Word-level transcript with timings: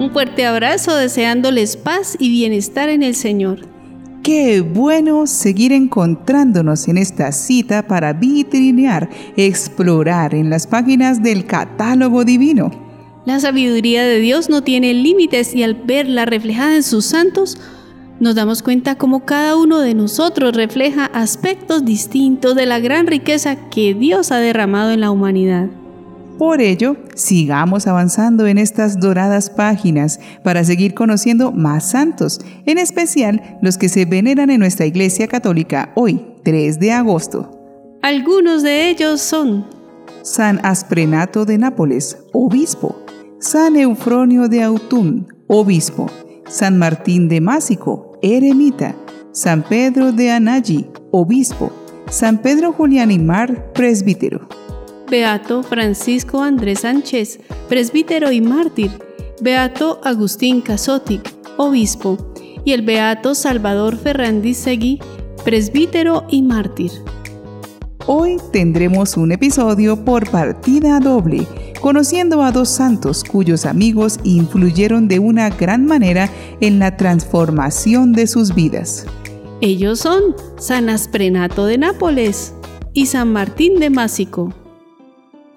Un 0.00 0.12
fuerte 0.12 0.46
abrazo 0.46 0.96
deseándoles 0.96 1.76
paz 1.76 2.16
y 2.18 2.30
bienestar 2.30 2.88
en 2.88 3.02
el 3.02 3.14
Señor. 3.14 3.68
Qué 4.22 4.62
bueno 4.62 5.26
seguir 5.26 5.74
encontrándonos 5.74 6.88
en 6.88 6.96
esta 6.96 7.30
cita 7.32 7.86
para 7.86 8.14
vitrinear, 8.14 9.10
explorar 9.36 10.34
en 10.34 10.48
las 10.48 10.66
páginas 10.66 11.22
del 11.22 11.44
catálogo 11.44 12.24
divino. 12.24 12.70
La 13.26 13.40
sabiduría 13.40 14.02
de 14.02 14.20
Dios 14.20 14.48
no 14.48 14.62
tiene 14.62 14.94
límites 14.94 15.54
y 15.54 15.64
al 15.64 15.74
verla 15.74 16.24
reflejada 16.24 16.76
en 16.76 16.82
sus 16.82 17.04
santos, 17.04 17.58
nos 18.20 18.34
damos 18.34 18.62
cuenta 18.62 18.96
cómo 18.96 19.26
cada 19.26 19.54
uno 19.54 19.80
de 19.80 19.92
nosotros 19.92 20.56
refleja 20.56 21.10
aspectos 21.12 21.84
distintos 21.84 22.54
de 22.54 22.64
la 22.64 22.78
gran 22.78 23.06
riqueza 23.06 23.68
que 23.68 23.92
Dios 23.92 24.32
ha 24.32 24.38
derramado 24.38 24.92
en 24.92 25.02
la 25.02 25.10
humanidad. 25.10 25.68
Por 26.40 26.62
ello, 26.62 26.96
sigamos 27.16 27.86
avanzando 27.86 28.46
en 28.46 28.56
estas 28.56 28.98
doradas 28.98 29.50
páginas 29.50 30.18
para 30.42 30.64
seguir 30.64 30.94
conociendo 30.94 31.52
más 31.52 31.90
santos, 31.90 32.40
en 32.64 32.78
especial 32.78 33.58
los 33.60 33.76
que 33.76 33.90
se 33.90 34.06
veneran 34.06 34.48
en 34.48 34.60
nuestra 34.60 34.86
Iglesia 34.86 35.28
Católica 35.28 35.92
hoy, 35.96 36.24
3 36.42 36.80
de 36.80 36.92
agosto. 36.92 37.50
Algunos 38.00 38.62
de 38.62 38.88
ellos 38.88 39.20
son 39.20 39.66
San 40.22 40.64
Asprenato 40.64 41.44
de 41.44 41.58
Nápoles, 41.58 42.16
obispo, 42.32 42.96
San 43.38 43.76
Eufronio 43.76 44.48
de 44.48 44.62
Autun, 44.62 45.28
obispo, 45.46 46.06
San 46.48 46.78
Martín 46.78 47.28
de 47.28 47.42
Másico, 47.42 48.18
eremita, 48.22 48.96
San 49.32 49.62
Pedro 49.62 50.10
de 50.10 50.30
Anagi, 50.30 50.86
obispo, 51.10 51.70
San 52.08 52.38
Pedro 52.38 52.72
Julián 52.72 53.10
y 53.10 53.18
Mar, 53.18 53.74
presbítero. 53.74 54.48
Beato 55.10 55.64
Francisco 55.64 56.40
Andrés 56.40 56.80
Sánchez, 56.80 57.40
presbítero 57.68 58.30
y 58.30 58.40
mártir, 58.40 58.92
Beato 59.40 60.00
Agustín 60.04 60.60
Casotic, 60.60 61.34
obispo, 61.56 62.32
y 62.64 62.72
el 62.72 62.82
Beato 62.82 63.34
Salvador 63.34 63.96
Ferrandis 63.96 64.58
Seguí, 64.58 65.00
presbítero 65.44 66.26
y 66.30 66.42
mártir. 66.42 66.92
Hoy 68.06 68.36
tendremos 68.52 69.16
un 69.16 69.32
episodio 69.32 70.04
por 70.04 70.30
partida 70.30 71.00
doble, 71.00 71.44
conociendo 71.80 72.44
a 72.44 72.52
dos 72.52 72.68
santos 72.68 73.24
cuyos 73.24 73.66
amigos 73.66 74.20
influyeron 74.22 75.08
de 75.08 75.18
una 75.18 75.50
gran 75.50 75.86
manera 75.86 76.30
en 76.60 76.78
la 76.78 76.96
transformación 76.96 78.12
de 78.12 78.28
sus 78.28 78.54
vidas. 78.54 79.06
Ellos 79.60 79.98
son 79.98 80.36
San 80.56 80.88
Asprenato 80.88 81.66
de 81.66 81.78
Nápoles 81.78 82.54
y 82.92 83.06
San 83.06 83.32
Martín 83.32 83.80
de 83.80 83.90
Másico. 83.90 84.54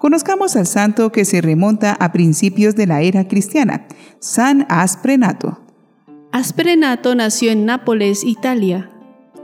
Conozcamos 0.04 0.54
al 0.56 0.66
santo 0.66 1.10
que 1.12 1.24
se 1.24 1.40
remonta 1.40 1.94
a 1.94 2.12
principios 2.12 2.76
de 2.76 2.86
la 2.86 3.00
era 3.00 3.26
cristiana, 3.26 3.86
San 4.18 4.66
Asprenato. 4.68 5.60
Asprenato 6.30 7.14
nació 7.14 7.52
en 7.52 7.64
Nápoles, 7.64 8.22
Italia. 8.22 8.90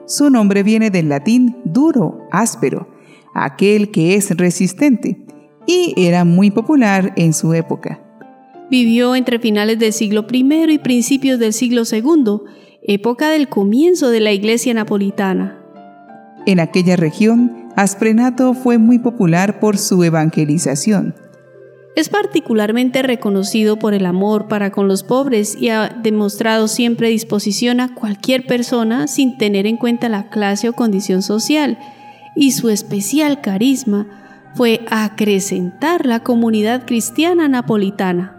Su 0.06 0.28
nombre 0.28 0.62
viene 0.62 0.90
del 0.90 1.08
latín 1.08 1.56
duro, 1.64 2.28
áspero, 2.30 2.88
aquel 3.34 3.90
que 3.90 4.16
es 4.16 4.36
resistente, 4.36 5.24
y 5.66 5.94
era 5.96 6.26
muy 6.26 6.50
popular 6.50 7.14
en 7.16 7.32
su 7.32 7.54
época. 7.54 7.98
Vivió 8.70 9.16
entre 9.16 9.38
finales 9.38 9.78
del 9.78 9.94
siglo 9.94 10.26
I 10.30 10.72
y 10.72 10.78
principios 10.78 11.38
del 11.38 11.54
siglo 11.54 11.84
II, 11.90 12.42
época 12.82 13.30
del 13.30 13.48
comienzo 13.48 14.10
de 14.10 14.20
la 14.20 14.32
iglesia 14.32 14.74
napolitana. 14.74 15.58
En 16.44 16.60
aquella 16.60 16.96
región 16.96 17.59
Asprenato 17.80 18.52
fue 18.52 18.76
muy 18.76 18.98
popular 18.98 19.58
por 19.58 19.78
su 19.78 20.04
evangelización. 20.04 21.14
Es 21.96 22.10
particularmente 22.10 23.00
reconocido 23.00 23.78
por 23.78 23.94
el 23.94 24.04
amor 24.04 24.48
para 24.48 24.70
con 24.70 24.86
los 24.86 25.02
pobres 25.02 25.56
y 25.58 25.70
ha 25.70 25.88
demostrado 25.88 26.68
siempre 26.68 27.08
disposición 27.08 27.80
a 27.80 27.94
cualquier 27.94 28.44
persona 28.44 29.06
sin 29.06 29.38
tener 29.38 29.66
en 29.66 29.78
cuenta 29.78 30.10
la 30.10 30.28
clase 30.28 30.68
o 30.68 30.74
condición 30.74 31.22
social, 31.22 31.78
y 32.36 32.50
su 32.50 32.68
especial 32.68 33.40
carisma 33.40 34.06
fue 34.54 34.84
acrecentar 34.90 36.04
la 36.04 36.20
comunidad 36.20 36.84
cristiana 36.84 37.48
napolitana. 37.48 38.36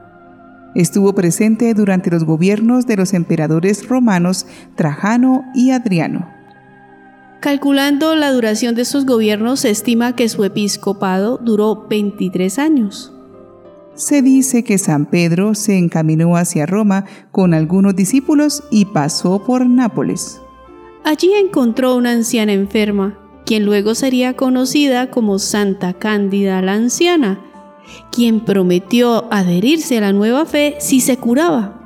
Estuvo 0.75 1.15
presente 1.15 1.73
durante 1.73 2.11
los 2.11 2.25
gobiernos 2.25 2.85
de 2.85 2.95
los 2.95 3.15
emperadores 3.15 3.87
romanos 3.87 4.45
Trajano 4.75 5.45
y 5.55 5.71
Adriano. 5.71 6.40
Calculando 7.41 8.13
la 8.13 8.31
duración 8.31 8.75
de 8.75 8.85
sus 8.85 9.07
gobiernos, 9.07 9.61
se 9.61 9.71
estima 9.71 10.15
que 10.15 10.29
su 10.29 10.43
episcopado 10.43 11.39
duró 11.39 11.87
23 11.89 12.59
años. 12.59 13.11
Se 13.95 14.21
dice 14.21 14.63
que 14.63 14.77
San 14.77 15.07
Pedro 15.07 15.55
se 15.55 15.75
encaminó 15.75 16.37
hacia 16.37 16.67
Roma 16.67 17.05
con 17.31 17.55
algunos 17.55 17.95
discípulos 17.95 18.63
y 18.69 18.85
pasó 18.85 19.43
por 19.43 19.65
Nápoles. 19.65 20.39
Allí 21.03 21.33
encontró 21.33 21.95
una 21.95 22.11
anciana 22.11 22.53
enferma, 22.53 23.17
quien 23.43 23.65
luego 23.65 23.95
sería 23.95 24.35
conocida 24.35 25.09
como 25.09 25.39
Santa 25.39 25.93
Cándida 25.93 26.61
la 26.61 26.73
Anciana, 26.73 27.41
quien 28.11 28.41
prometió 28.41 29.33
adherirse 29.33 29.97
a 29.97 30.01
la 30.01 30.13
nueva 30.13 30.45
fe 30.45 30.75
si 30.79 31.01
se 31.01 31.17
curaba. 31.17 31.79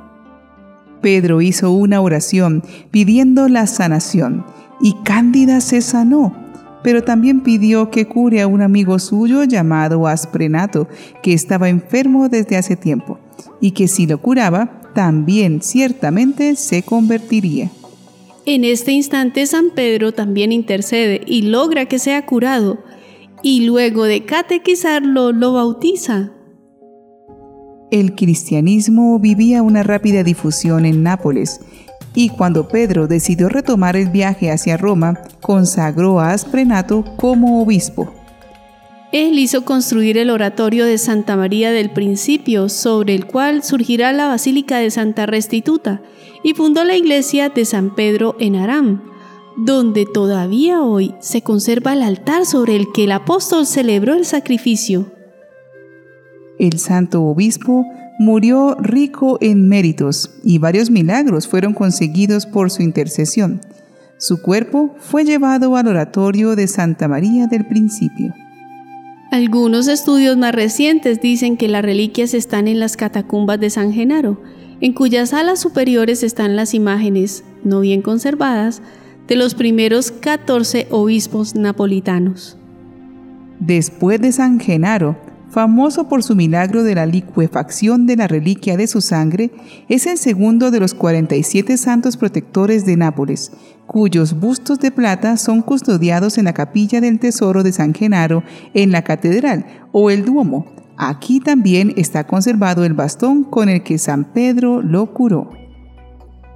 Pedro 1.00 1.40
hizo 1.40 1.70
una 1.70 2.02
oración 2.02 2.62
pidiendo 2.90 3.48
la 3.48 3.66
sanación 3.66 4.44
y 4.80 4.94
Cándida 5.04 5.60
se 5.60 5.80
sanó, 5.80 6.34
pero 6.82 7.02
también 7.02 7.42
pidió 7.42 7.90
que 7.90 8.06
cure 8.06 8.42
a 8.42 8.46
un 8.46 8.62
amigo 8.62 8.98
suyo 8.98 9.44
llamado 9.44 10.06
Asprenato, 10.06 10.88
que 11.22 11.32
estaba 11.32 11.68
enfermo 11.68 12.28
desde 12.28 12.56
hace 12.56 12.76
tiempo, 12.76 13.18
y 13.60 13.72
que 13.72 13.88
si 13.88 14.06
lo 14.06 14.20
curaba, 14.20 14.80
también 14.94 15.62
ciertamente 15.62 16.56
se 16.56 16.82
convertiría. 16.82 17.70
En 18.44 18.64
este 18.64 18.92
instante 18.92 19.44
San 19.46 19.70
Pedro 19.74 20.12
también 20.12 20.52
intercede 20.52 21.20
y 21.26 21.42
logra 21.42 21.86
que 21.86 21.98
sea 21.98 22.24
curado, 22.24 22.78
y 23.42 23.66
luego 23.66 24.04
de 24.04 24.24
catequizarlo 24.24 25.32
lo 25.32 25.52
bautiza. 25.52 26.30
El 27.90 28.14
cristianismo 28.14 29.18
vivía 29.18 29.62
una 29.62 29.82
rápida 29.82 30.22
difusión 30.22 30.86
en 30.86 31.02
Nápoles, 31.02 31.60
y 32.16 32.30
cuando 32.30 32.66
Pedro 32.66 33.06
decidió 33.06 33.48
retomar 33.50 33.94
el 33.94 34.08
viaje 34.08 34.50
hacia 34.50 34.78
Roma, 34.78 35.20
consagró 35.42 36.18
a 36.18 36.32
Asprenato 36.32 37.04
como 37.16 37.62
obispo. 37.62 38.12
Él 39.12 39.38
hizo 39.38 39.64
construir 39.64 40.16
el 40.18 40.30
oratorio 40.30 40.86
de 40.86 40.96
Santa 40.96 41.36
María 41.36 41.70
del 41.70 41.90
Principio, 41.90 42.70
sobre 42.70 43.14
el 43.14 43.26
cual 43.26 43.62
surgirá 43.62 44.12
la 44.12 44.28
Basílica 44.28 44.78
de 44.78 44.90
Santa 44.90 45.26
Restituta, 45.26 46.00
y 46.42 46.54
fundó 46.54 46.84
la 46.84 46.96
iglesia 46.96 47.50
de 47.50 47.66
San 47.66 47.94
Pedro 47.94 48.34
en 48.40 48.56
Aram, 48.56 49.02
donde 49.58 50.06
todavía 50.06 50.80
hoy 50.80 51.14
se 51.20 51.42
conserva 51.42 51.92
el 51.92 52.02
altar 52.02 52.46
sobre 52.46 52.76
el 52.76 52.92
que 52.92 53.04
el 53.04 53.12
apóstol 53.12 53.66
celebró 53.66 54.14
el 54.14 54.24
sacrificio. 54.24 55.12
El 56.58 56.78
santo 56.78 57.22
obispo 57.22 57.84
murió 58.18 58.76
rico 58.80 59.38
en 59.40 59.68
méritos 59.68 60.30
y 60.42 60.58
varios 60.58 60.90
milagros 60.90 61.46
fueron 61.46 61.74
conseguidos 61.74 62.46
por 62.46 62.70
su 62.70 62.82
intercesión. 62.82 63.60
Su 64.18 64.40
cuerpo 64.40 64.94
fue 64.98 65.24
llevado 65.24 65.76
al 65.76 65.88
oratorio 65.88 66.56
de 66.56 66.66
Santa 66.68 67.08
María 67.08 67.46
del 67.46 67.66
Principio. 67.66 68.32
Algunos 69.30 69.88
estudios 69.88 70.36
más 70.36 70.54
recientes 70.54 71.20
dicen 71.20 71.56
que 71.56 71.68
las 71.68 71.82
reliquias 71.82 72.32
están 72.32 72.68
en 72.68 72.80
las 72.80 72.96
catacumbas 72.96 73.60
de 73.60 73.70
San 73.70 73.92
Genaro, 73.92 74.40
en 74.80 74.92
cuyas 74.92 75.30
salas 75.30 75.60
superiores 75.60 76.22
están 76.22 76.56
las 76.56 76.74
imágenes, 76.74 77.44
no 77.64 77.80
bien 77.80 78.02
conservadas, 78.02 78.80
de 79.26 79.36
los 79.36 79.54
primeros 79.54 80.12
14 80.12 80.86
obispos 80.90 81.54
napolitanos. 81.54 82.56
Después 83.58 84.20
de 84.20 84.32
San 84.32 84.60
Genaro, 84.60 85.16
famoso 85.56 86.06
por 86.06 86.22
su 86.22 86.36
milagro 86.36 86.82
de 86.82 86.94
la 86.94 87.06
licuefacción 87.06 88.04
de 88.04 88.16
la 88.16 88.28
reliquia 88.28 88.76
de 88.76 88.86
su 88.86 89.00
sangre, 89.00 89.50
es 89.88 90.06
el 90.06 90.18
segundo 90.18 90.70
de 90.70 90.80
los 90.80 90.92
47 90.92 91.78
santos 91.78 92.18
protectores 92.18 92.84
de 92.84 92.98
Nápoles, 92.98 93.52
cuyos 93.86 94.38
bustos 94.38 94.80
de 94.80 94.90
plata 94.90 95.38
son 95.38 95.62
custodiados 95.62 96.36
en 96.36 96.44
la 96.44 96.52
capilla 96.52 97.00
del 97.00 97.18
Tesoro 97.18 97.62
de 97.62 97.72
San 97.72 97.94
Genaro 97.94 98.42
en 98.74 98.92
la 98.92 99.00
catedral 99.00 99.64
o 99.92 100.10
el 100.10 100.26
Duomo. 100.26 100.66
Aquí 100.98 101.40
también 101.40 101.94
está 101.96 102.26
conservado 102.26 102.84
el 102.84 102.92
bastón 102.92 103.42
con 103.42 103.70
el 103.70 103.82
que 103.82 103.96
San 103.96 104.24
Pedro 104.34 104.82
lo 104.82 105.14
curó. 105.14 105.48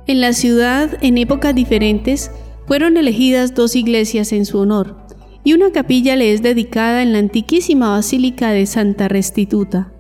En 0.07 0.21
la 0.21 0.35
ciudad, 0.35 0.99
en 1.01 1.17
épocas 1.17 1.55
diferentes, 1.55 2.31
fueron 2.67 2.99
elegidas 2.99 3.55
dos 3.55 3.77
iglesias 3.77 4.31
en 4.35 4.45
su 4.45 4.59
honor, 4.59 5.07
y 5.45 5.55
una 5.55 5.71
capilla 5.73 6.17
le 6.17 6.33
es 6.33 6.43
dedicada 6.43 7.03
en 7.03 7.13
la 7.13 7.19
antiquísima 7.19 7.91
Basílica 7.91 8.51
de 8.51 8.67
Santa 8.67 9.09
Restituta. 9.09 9.93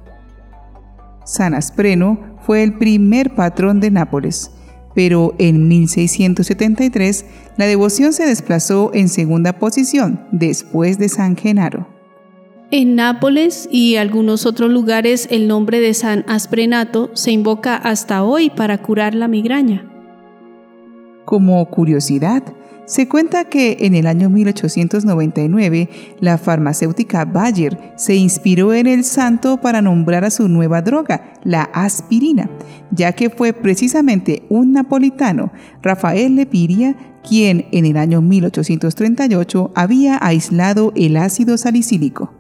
San 1.25 1.55
Aspreno 1.55 2.19
fue 2.41 2.63
el 2.63 2.77
primer 2.77 3.35
patrón 3.35 3.81
de 3.81 3.91
Nápoles, 3.91 4.51
pero 4.95 5.35
en 5.39 5.69
1673 5.69 7.25
la 7.57 7.67
devoción 7.67 8.13
se 8.13 8.27
desplazó 8.27 8.91
en 8.95 9.09
segunda 9.09 9.59
posición 9.59 10.27
después 10.33 10.99
de 10.99 11.09
San 11.09 11.37
Genaro. 11.37 11.87
En 12.73 12.95
Nápoles 12.95 13.69
y 13.71 13.97
algunos 13.97 14.47
otros 14.47 14.71
lugares 14.71 15.27
el 15.31 15.49
nombre 15.49 15.81
de 15.81 15.93
San 15.93 16.25
Asprenato 16.29 17.11
se 17.15 17.33
invoca 17.33 17.75
hasta 17.75 18.23
hoy 18.23 18.51
para 18.51 18.79
curar 18.79 19.15
la 19.15 19.27
migraña. 19.27 19.91
Como 21.25 21.65
curiosidad, 21.69 22.43
se 22.91 23.07
cuenta 23.07 23.45
que 23.45 23.77
en 23.83 23.95
el 23.95 24.09
año 24.09 24.29
1899 24.31 25.89
la 26.19 26.39
farmacéutica 26.39 27.25
Bayer 27.25 27.79
se 27.97 28.17
inspiró 28.17 28.75
en 28.75 28.89
el 28.89 29.05
santo 29.05 29.61
para 29.61 29.81
nombrar 29.81 30.25
a 30.25 30.31
su 30.31 30.49
nueva 30.49 30.83
droga, 30.83 31.35
la 31.45 31.63
aspirina, 31.73 32.51
ya 32.91 33.13
que 33.13 33.31
fue 33.31 33.53
precisamente 33.53 34.43
un 34.49 34.73
napolitano, 34.73 35.53
Rafael 35.83 36.35
Lepiria, 36.35 36.97
quien 37.23 37.67
en 37.71 37.87
el 37.87 37.97
año 37.97 38.23
1838 38.23 39.71
había 39.77 40.19
aislado 40.21 40.93
el 40.97 41.17
ácido 41.17 41.59
salicílico. 41.59 42.33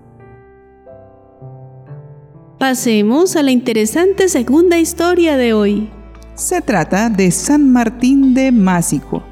Pasemos 2.58 3.36
a 3.36 3.44
la 3.44 3.52
interesante 3.52 4.28
segunda 4.28 4.78
historia 4.78 5.36
de 5.36 5.52
hoy. 5.52 5.90
Se 6.34 6.60
trata 6.60 7.08
de 7.08 7.30
San 7.30 7.70
Martín 7.70 8.34
de 8.34 8.50
Másico. 8.50 9.29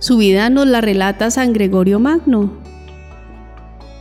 Su 0.00 0.18
vida 0.18 0.50
nos 0.50 0.66
la 0.66 0.80
relata 0.80 1.30
San 1.30 1.52
Gregorio 1.52 1.98
Magno. 1.98 2.52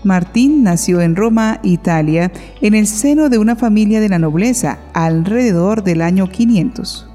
Martín 0.04 0.64
nació 0.64 1.02
en 1.02 1.16
Roma, 1.16 1.60
Italia, 1.64 2.32
en 2.62 2.74
el 2.74 2.88
seno 2.88 3.30
de 3.30 3.38
una 3.38 3.56
familia 3.56 4.02
de 4.02 4.10
la 4.10 4.20
nobleza, 4.20 4.80
alrededor 4.94 5.84
del 5.84 6.02
año 6.02 6.30
500. 6.30 7.08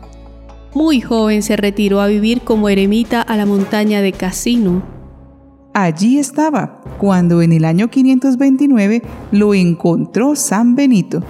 Muy 0.75 1.01
joven 1.01 1.43
se 1.43 1.57
retiró 1.57 2.01
a 2.01 2.07
vivir 2.07 2.43
como 2.43 2.69
eremita 2.69 3.21
a 3.21 3.37
la 3.37 3.47
montaña 3.47 4.01
de 4.01 4.13
Casino. 4.13 4.83
Allí 5.75 6.19
estaba, 6.19 6.83
cuando 6.99 7.43
en 7.43 7.53
el 7.53 7.65
año 7.65 7.89
529 7.89 9.03
lo 9.33 9.55
encontró 9.55 10.35
San 10.35 10.75
Benito. 10.75 11.23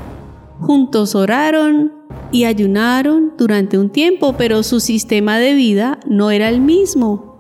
Juntos 0.61 1.15
oraron 1.15 1.93
y 2.33 2.45
ayunaron 2.45 3.33
durante 3.37 3.79
un 3.79 3.91
tiempo, 3.91 4.35
pero 4.37 4.63
su 4.63 4.81
sistema 4.81 5.39
de 5.39 5.55
vida 5.55 5.99
no 6.07 6.31
era 6.31 6.49
el 6.49 6.61
mismo. 6.61 7.38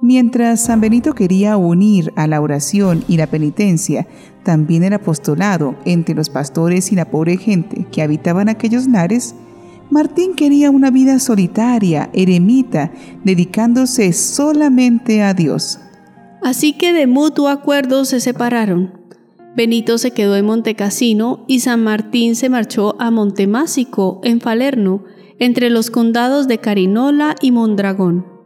Mientras 0.00 0.60
San 0.60 0.80
Benito 0.80 1.12
quería 1.12 1.56
unir 1.56 2.12
a 2.14 2.28
la 2.28 2.40
oración 2.40 3.04
y 3.08 3.16
la 3.16 3.26
penitencia, 3.26 4.06
también 4.44 4.84
el 4.84 4.92
apostolado 4.92 5.74
entre 5.84 6.14
los 6.14 6.30
pastores 6.30 6.92
y 6.92 6.94
la 6.94 7.10
pobre 7.10 7.36
gente 7.36 7.84
que 7.90 8.02
habitaban 8.02 8.48
aquellos 8.48 8.86
lares, 8.86 9.34
Martín 9.90 10.34
quería 10.34 10.70
una 10.70 10.90
vida 10.90 11.18
solitaria, 11.18 12.10
eremita, 12.12 12.92
dedicándose 13.24 14.12
solamente 14.12 15.22
a 15.22 15.34
Dios. 15.34 15.80
Así 16.42 16.74
que 16.74 16.92
de 16.92 17.08
mutuo 17.08 17.48
acuerdo 17.48 18.04
se 18.04 18.20
separaron. 18.20 18.92
Benito 19.56 19.98
se 19.98 20.12
quedó 20.12 20.36
en 20.36 20.44
Montecassino 20.44 21.44
y 21.48 21.60
San 21.60 21.82
Martín 21.82 22.36
se 22.36 22.48
marchó 22.48 22.94
a 23.00 23.10
Montemásico, 23.10 24.20
en 24.22 24.40
Falerno, 24.40 25.02
entre 25.40 25.70
los 25.70 25.90
condados 25.90 26.46
de 26.46 26.58
Carinola 26.58 27.34
y 27.40 27.50
Mondragón. 27.50 28.37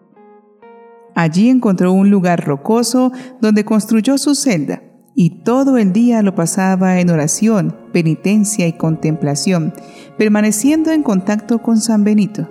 Allí 1.15 1.49
encontró 1.49 1.93
un 1.93 2.11
lugar 2.11 2.45
rocoso 2.45 3.13
donde 3.41 3.65
construyó 3.65 4.19
su 4.19 4.35
celda 4.35 4.83
y 5.15 5.43
todo 5.45 5.77
el 5.77 5.93
día 5.93 6.23
lo 6.23 6.35
pasaba 6.35 7.01
en 7.01 7.11
oración, 7.11 7.77
penitencia 7.93 8.67
y 8.67 8.73
contemplación, 8.73 9.75
permaneciendo 10.17 10.91
en 10.91 11.03
contacto 11.03 11.61
con 11.61 11.79
San 11.79 12.05
Benito. 12.05 12.49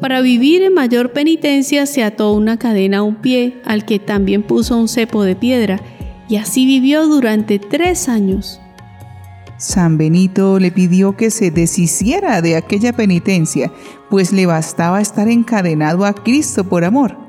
Para 0.00 0.20
vivir 0.20 0.62
en 0.62 0.74
mayor 0.74 1.12
penitencia 1.12 1.86
se 1.86 2.02
ató 2.02 2.32
una 2.32 2.58
cadena 2.58 2.98
a 2.98 3.02
un 3.02 3.16
pie, 3.16 3.60
al 3.64 3.84
que 3.84 3.98
también 3.98 4.42
puso 4.42 4.76
un 4.76 4.88
cepo 4.88 5.24
de 5.24 5.36
piedra, 5.36 5.80
y 6.28 6.36
así 6.36 6.66
vivió 6.66 7.06
durante 7.06 7.58
tres 7.58 8.08
años. 8.08 8.60
San 9.58 9.98
Benito 9.98 10.58
le 10.58 10.72
pidió 10.72 11.16
que 11.16 11.30
se 11.30 11.52
deshiciera 11.52 12.42
de 12.42 12.56
aquella 12.56 12.92
penitencia, 12.92 13.70
pues 14.10 14.32
le 14.32 14.46
bastaba 14.46 15.00
estar 15.00 15.28
encadenado 15.28 16.04
a 16.04 16.14
Cristo 16.14 16.64
por 16.64 16.84
amor. 16.84 17.21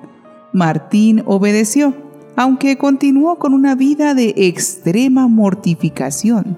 Martín 0.53 1.23
obedeció, 1.25 1.95
aunque 2.35 2.77
continuó 2.77 3.39
con 3.39 3.53
una 3.55 3.73
vida 3.73 4.13
de 4.13 4.33
extrema 4.37 5.27
mortificación. 5.27 6.57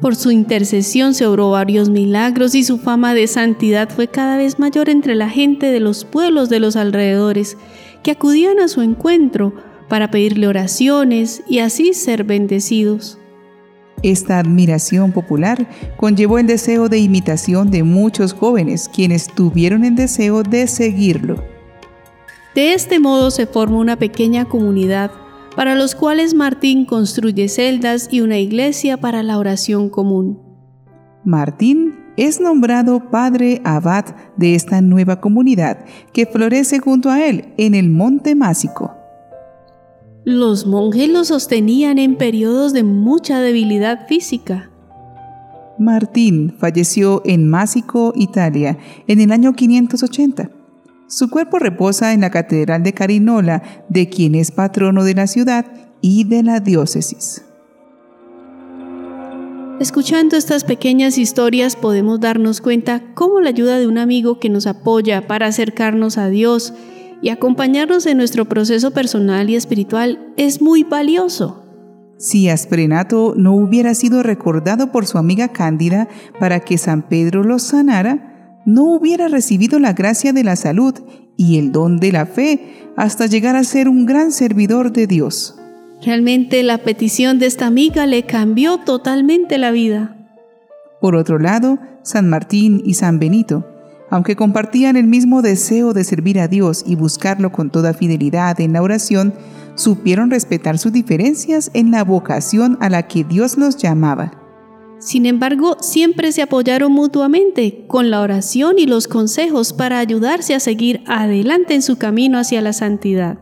Por 0.00 0.16
su 0.16 0.32
intercesión 0.32 1.14
se 1.14 1.26
obró 1.26 1.50
varios 1.50 1.88
milagros 1.88 2.56
y 2.56 2.64
su 2.64 2.78
fama 2.78 3.14
de 3.14 3.28
santidad 3.28 3.88
fue 3.88 4.08
cada 4.08 4.36
vez 4.36 4.58
mayor 4.58 4.88
entre 4.88 5.14
la 5.14 5.30
gente 5.30 5.70
de 5.70 5.78
los 5.78 6.04
pueblos 6.04 6.48
de 6.48 6.58
los 6.58 6.74
alrededores, 6.74 7.56
que 8.02 8.10
acudían 8.10 8.58
a 8.58 8.66
su 8.66 8.82
encuentro 8.82 9.54
para 9.88 10.10
pedirle 10.10 10.48
oraciones 10.48 11.44
y 11.48 11.60
así 11.60 11.94
ser 11.94 12.24
bendecidos. 12.24 13.18
Esta 14.02 14.40
admiración 14.40 15.12
popular 15.12 15.68
conllevó 15.96 16.40
el 16.40 16.48
deseo 16.48 16.88
de 16.88 16.98
imitación 16.98 17.70
de 17.70 17.84
muchos 17.84 18.32
jóvenes 18.32 18.90
quienes 18.92 19.28
tuvieron 19.28 19.84
el 19.84 19.94
deseo 19.94 20.42
de 20.42 20.66
seguirlo. 20.66 21.41
De 22.54 22.74
este 22.74 22.98
modo 22.98 23.30
se 23.30 23.46
forma 23.46 23.78
una 23.78 23.96
pequeña 23.96 24.44
comunidad 24.46 25.10
para 25.56 25.74
los 25.74 25.94
cuales 25.94 26.34
Martín 26.34 26.84
construye 26.84 27.48
celdas 27.48 28.08
y 28.10 28.20
una 28.20 28.38
iglesia 28.38 28.98
para 28.98 29.22
la 29.22 29.38
oración 29.38 29.88
común. 29.88 30.38
Martín 31.24 31.94
es 32.16 32.40
nombrado 32.40 33.10
padre 33.10 33.62
abad 33.64 34.04
de 34.36 34.54
esta 34.54 34.80
nueva 34.82 35.20
comunidad 35.20 35.84
que 36.12 36.26
florece 36.26 36.78
junto 36.78 37.10
a 37.10 37.24
él 37.24 37.54
en 37.56 37.74
el 37.74 37.88
Monte 37.88 38.34
Másico. 38.34 38.92
Los 40.24 40.66
monjes 40.66 41.08
lo 41.08 41.24
sostenían 41.24 41.98
en 41.98 42.16
periodos 42.16 42.72
de 42.72 42.82
mucha 42.82 43.40
debilidad 43.40 44.06
física. 44.08 44.70
Martín 45.78 46.54
falleció 46.58 47.22
en 47.24 47.48
Másico, 47.48 48.12
Italia, 48.14 48.78
en 49.08 49.20
el 49.20 49.32
año 49.32 49.54
580. 49.54 50.61
Su 51.12 51.28
cuerpo 51.28 51.58
reposa 51.58 52.14
en 52.14 52.22
la 52.22 52.30
Catedral 52.30 52.82
de 52.82 52.94
Carinola, 52.94 53.62
de 53.90 54.08
quien 54.08 54.34
es 54.34 54.50
patrono 54.50 55.04
de 55.04 55.12
la 55.12 55.26
ciudad 55.26 55.66
y 56.00 56.24
de 56.24 56.42
la 56.42 56.58
diócesis. 56.60 57.44
Escuchando 59.78 60.38
estas 60.38 60.64
pequeñas 60.64 61.18
historias 61.18 61.76
podemos 61.76 62.18
darnos 62.18 62.62
cuenta 62.62 63.02
cómo 63.12 63.42
la 63.42 63.50
ayuda 63.50 63.78
de 63.78 63.86
un 63.86 63.98
amigo 63.98 64.40
que 64.40 64.48
nos 64.48 64.66
apoya 64.66 65.26
para 65.26 65.48
acercarnos 65.48 66.16
a 66.16 66.30
Dios 66.30 66.72
y 67.20 67.28
acompañarnos 67.28 68.06
en 68.06 68.16
nuestro 68.16 68.46
proceso 68.46 68.92
personal 68.92 69.50
y 69.50 69.56
espiritual 69.56 70.32
es 70.38 70.62
muy 70.62 70.82
valioso. 70.82 71.62
Si 72.16 72.48
Asprenato 72.48 73.34
no 73.36 73.52
hubiera 73.52 73.92
sido 73.92 74.22
recordado 74.22 74.90
por 74.90 75.04
su 75.04 75.18
amiga 75.18 75.48
Cándida 75.48 76.08
para 76.40 76.60
que 76.60 76.78
San 76.78 77.02
Pedro 77.02 77.44
lo 77.44 77.58
sanara, 77.58 78.31
no 78.64 78.84
hubiera 78.84 79.28
recibido 79.28 79.78
la 79.78 79.92
gracia 79.92 80.32
de 80.32 80.44
la 80.44 80.56
salud 80.56 80.94
y 81.36 81.58
el 81.58 81.72
don 81.72 81.98
de 81.98 82.12
la 82.12 82.26
fe 82.26 82.90
hasta 82.96 83.26
llegar 83.26 83.56
a 83.56 83.64
ser 83.64 83.88
un 83.88 84.06
gran 84.06 84.32
servidor 84.32 84.92
de 84.92 85.06
Dios. 85.06 85.56
Realmente 86.04 86.62
la 86.62 86.78
petición 86.78 87.38
de 87.38 87.46
esta 87.46 87.66
amiga 87.66 88.06
le 88.06 88.24
cambió 88.24 88.78
totalmente 88.78 89.58
la 89.58 89.70
vida. 89.70 90.16
Por 91.00 91.16
otro 91.16 91.38
lado, 91.38 91.78
San 92.02 92.28
Martín 92.28 92.82
y 92.84 92.94
San 92.94 93.18
Benito 93.18 93.66
aunque 94.12 94.36
compartían 94.36 94.96
el 94.96 95.06
mismo 95.06 95.40
deseo 95.40 95.94
de 95.94 96.04
servir 96.04 96.38
a 96.38 96.46
Dios 96.46 96.84
y 96.86 96.96
buscarlo 96.96 97.50
con 97.50 97.70
toda 97.70 97.94
fidelidad 97.94 98.60
en 98.60 98.74
la 98.74 98.82
oración, 98.82 99.32
supieron 99.74 100.30
respetar 100.30 100.76
sus 100.76 100.92
diferencias 100.92 101.70
en 101.72 101.90
la 101.90 102.04
vocación 102.04 102.76
a 102.82 102.90
la 102.90 103.08
que 103.08 103.24
Dios 103.24 103.56
los 103.56 103.78
llamaba. 103.78 104.41
Sin 105.04 105.26
embargo, 105.26 105.76
siempre 105.80 106.30
se 106.30 106.42
apoyaron 106.42 106.92
mutuamente 106.92 107.84
con 107.88 108.10
la 108.10 108.20
oración 108.20 108.78
y 108.78 108.86
los 108.86 109.08
consejos 109.08 109.72
para 109.72 109.98
ayudarse 109.98 110.54
a 110.54 110.60
seguir 110.60 111.02
adelante 111.06 111.74
en 111.74 111.82
su 111.82 111.98
camino 111.98 112.38
hacia 112.38 112.60
la 112.60 112.72
santidad 112.72 113.36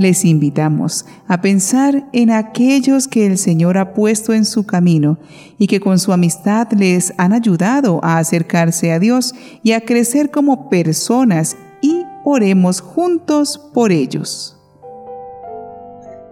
les 0.00 0.24
invitamos 0.24 1.04
a 1.28 1.42
pensar 1.42 2.06
en 2.14 2.30
aquellos 2.30 3.06
que 3.06 3.26
el 3.26 3.36
Señor 3.36 3.76
ha 3.76 3.92
puesto 3.92 4.32
en 4.32 4.46
su 4.46 4.64
camino 4.64 5.18
y 5.58 5.66
que 5.66 5.78
con 5.78 5.98
su 5.98 6.10
amistad 6.14 6.68
les 6.72 7.12
han 7.18 7.34
ayudado 7.34 8.00
a 8.02 8.16
acercarse 8.16 8.92
a 8.92 8.98
Dios 8.98 9.34
y 9.62 9.72
a 9.72 9.82
crecer 9.82 10.30
como 10.30 10.70
personas 10.70 11.54
y 11.82 12.06
oremos 12.24 12.80
juntos 12.80 13.58
por 13.74 13.92
ellos. 13.92 14.56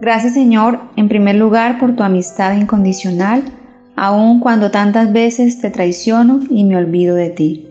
Gracias 0.01 0.33
Señor, 0.33 0.79
en 0.95 1.07
primer 1.07 1.35
lugar 1.35 1.77
por 1.79 1.95
tu 1.95 2.01
amistad 2.01 2.57
incondicional, 2.57 3.43
aun 3.99 4.39
cuando 4.39 4.71
tantas 4.71 5.11
veces 5.11 5.61
te 5.61 5.69
traiciono 5.69 6.39
y 6.49 6.63
me 6.63 6.77
olvido 6.77 7.15
de 7.15 7.29
ti. 7.29 7.67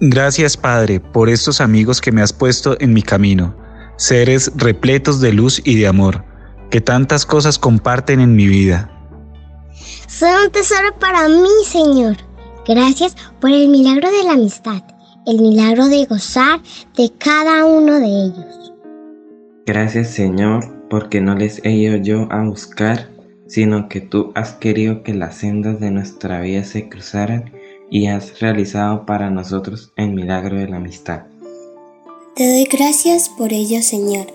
Gracias 0.00 0.56
Padre 0.56 1.00
por 1.00 1.28
estos 1.28 1.60
amigos 1.60 2.00
que 2.00 2.12
me 2.12 2.22
has 2.22 2.32
puesto 2.32 2.76
en 2.80 2.92
mi 2.92 3.02
camino 3.02 3.54
seres 3.96 4.50
repletos 4.56 5.20
de 5.20 5.32
luz 5.32 5.60
y 5.64 5.76
de 5.76 5.86
amor, 5.86 6.24
que 6.70 6.80
tantas 6.80 7.24
cosas 7.24 7.58
comparten 7.58 8.20
en 8.20 8.34
mi 8.34 8.46
vida. 8.46 8.90
Son 10.08 10.30
un 10.44 10.50
tesoro 10.50 10.96
para 10.98 11.28
mí, 11.28 11.48
Señor. 11.64 12.16
Gracias 12.66 13.16
por 13.40 13.50
el 13.50 13.68
milagro 13.68 14.10
de 14.10 14.24
la 14.24 14.32
amistad, 14.32 14.82
el 15.26 15.40
milagro 15.40 15.86
de 15.88 16.06
gozar 16.06 16.60
de 16.96 17.12
cada 17.18 17.66
uno 17.66 18.00
de 18.00 18.06
ellos. 18.06 18.72
Gracias, 19.66 20.10
Señor, 20.10 20.64
porque 20.88 21.20
no 21.20 21.34
les 21.34 21.60
he 21.64 21.70
ido 21.70 21.96
yo 21.96 22.28
a 22.30 22.42
buscar, 22.42 23.08
sino 23.46 23.88
que 23.88 24.00
tú 24.00 24.32
has 24.34 24.52
querido 24.52 25.02
que 25.02 25.14
las 25.14 25.36
sendas 25.36 25.80
de 25.80 25.90
nuestra 25.90 26.40
vida 26.40 26.64
se 26.64 26.88
cruzaran 26.88 27.52
y 27.90 28.06
has 28.06 28.40
realizado 28.40 29.06
para 29.06 29.30
nosotros 29.30 29.92
el 29.96 30.10
milagro 30.10 30.56
de 30.56 30.68
la 30.68 30.76
amistad. 30.76 31.26
Te 32.34 32.48
doy 32.48 32.64
gracias 32.64 33.28
por 33.28 33.52
ello, 33.52 33.82
Señor. 33.82 34.26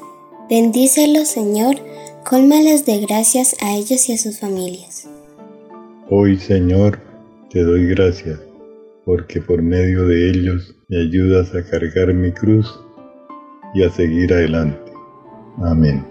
Bendícelos, 0.50 1.28
Señor, 1.28 1.76
cólmales 2.28 2.86
de 2.86 3.02
gracias 3.02 3.56
a 3.62 3.76
ellos 3.76 4.08
y 4.10 4.14
a 4.14 4.18
sus 4.18 4.40
familias. 4.40 5.08
Hoy, 6.10 6.38
Señor, 6.38 7.00
te 7.50 7.62
doy 7.62 7.88
gracias, 7.88 8.40
porque 9.06 9.42
por 9.42 9.62
medio 9.62 10.08
de 10.08 10.30
ellos 10.30 10.76
me 10.88 11.02
ayudas 11.02 11.54
a 11.54 11.64
cargar 11.64 12.14
mi 12.14 12.32
cruz 12.32 12.80
y 13.74 13.84
a 13.84 13.90
seguir 13.92 14.34
adelante. 14.34 14.92
Amén. 15.62 16.09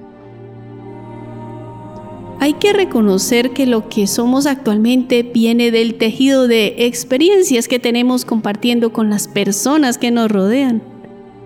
Hay 2.48 2.54
que 2.54 2.72
reconocer 2.72 3.50
que 3.50 3.66
lo 3.66 3.90
que 3.90 4.06
somos 4.06 4.46
actualmente 4.46 5.22
viene 5.22 5.70
del 5.70 5.98
tejido 5.98 6.48
de 6.48 6.86
experiencias 6.86 7.68
que 7.68 7.78
tenemos 7.78 8.24
compartiendo 8.24 8.90
con 8.90 9.10
las 9.10 9.28
personas 9.28 9.98
que 9.98 10.10
nos 10.10 10.30
rodean. 10.30 10.82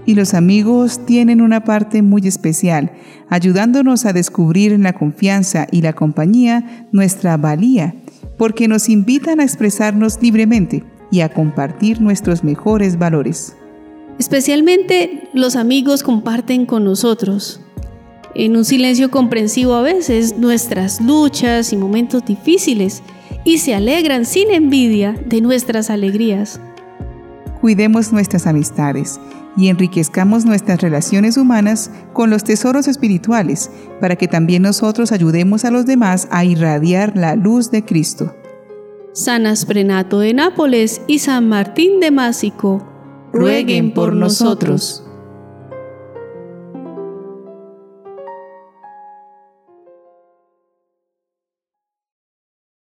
Y 0.07 0.15
los 0.15 0.33
amigos 0.33 1.05
tienen 1.05 1.41
una 1.41 1.65
parte 1.65 2.03
muy 2.03 2.29
especial, 2.29 2.93
ayudándonos 3.29 4.07
a 4.07 4.13
descubrir 4.13 4.71
en 4.71 4.85
la 4.85 4.93
confianza 4.93 5.67
y 5.73 5.83
la 5.83 5.93
compañía 5.93 6.87
nuestra 6.93 7.37
valía, 7.37 7.97
porque 8.39 8.69
nos 8.69 8.89
invitan 8.89 9.41
a 9.41 9.43
expresarnos 9.43 10.23
libremente 10.23 10.85
y 11.11 11.23
a 11.23 11.31
compartir 11.31 12.01
nuestros 12.01 12.45
mejores 12.45 12.97
valores. 12.97 13.57
Especialmente 14.21 15.29
los 15.35 15.57
amigos 15.57 16.05
comparten 16.05 16.65
con 16.65 16.85
nosotros 16.85 17.61
en 18.35 18.57
un 18.57 18.65
silencio 18.65 19.11
comprensivo 19.11 19.75
a 19.75 19.83
veces 19.83 20.39
nuestras 20.39 21.01
luchas 21.01 21.73
y 21.73 21.77
momentos 21.77 22.25
difíciles 22.25 23.03
y 23.45 23.59
se 23.59 23.75
alegran 23.75 24.25
sin 24.25 24.51
envidia 24.51 25.15
de 25.27 25.41
nuestras 25.41 25.91
alegrías. 25.91 26.61
Cuidemos 27.61 28.13
nuestras 28.13 28.47
amistades 28.47 29.21
y 29.57 29.69
enriquezcamos 29.69 30.45
nuestras 30.45 30.81
relaciones 30.81 31.37
humanas 31.37 31.91
con 32.13 32.31
los 32.31 32.43
tesoros 32.45 32.89
espirituales 32.89 33.71
para 34.01 34.17
que 34.17 34.29
también 34.29 34.63
nosotros 34.63 35.13
ayudemos 35.13 35.65
a 35.65 35.71
los 35.71 35.87
demás 35.87 36.27
a 36.31 36.45
irradiar 36.45 37.17
la 37.17 37.37
luz 37.37 37.71
de 37.71 37.85
Cristo. 37.85 38.35
San 39.13 39.47
Asprenato 39.47 40.21
de 40.21 40.33
Nápoles 40.33 41.03
y 41.07 41.19
San 41.19 41.49
Martín 41.49 42.01
de 42.01 42.11
Másico, 42.11 42.89
rueguen 43.33 43.93
por 43.93 44.15
nosotros. 44.15 45.05